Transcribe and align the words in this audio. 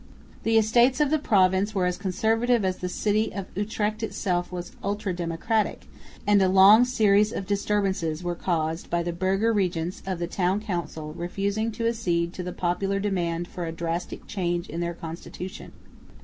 The 0.41 0.57
Estates 0.57 0.99
of 0.99 1.11
the 1.11 1.19
province 1.19 1.75
were 1.75 1.85
as 1.85 1.95
conservative 1.99 2.65
as 2.65 2.77
the 2.79 2.89
city 2.89 3.31
of 3.35 3.45
Utrecht 3.55 4.01
itself 4.01 4.51
was 4.51 4.71
ultra 4.83 5.13
democratic; 5.13 5.85
and 6.25 6.41
a 6.41 6.49
long 6.49 6.85
series 6.85 7.31
of 7.31 7.45
disturbances 7.45 8.23
were 8.23 8.33
caused 8.33 8.89
by 8.89 9.03
the 9.03 9.13
burgher 9.13 9.53
regents 9.53 10.01
of 10.07 10.17
the 10.17 10.25
Town 10.25 10.59
Council 10.59 11.13
refusing 11.13 11.71
to 11.73 11.87
accede 11.87 12.33
to 12.33 12.41
the 12.41 12.51
popular 12.51 12.99
demand 12.99 13.47
for 13.47 13.67
a 13.67 13.71
drastic 13.71 14.25
change 14.25 14.67
in 14.69 14.79
their 14.79 14.95
constitution. 14.95 15.71